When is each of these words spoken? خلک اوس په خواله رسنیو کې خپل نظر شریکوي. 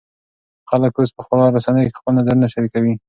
خلک 0.69 0.93
اوس 0.97 1.09
په 1.15 1.21
خواله 1.25 1.47
رسنیو 1.57 1.87
کې 1.89 1.97
خپل 1.99 2.13
نظر 2.19 2.35
شریکوي. 2.55 2.93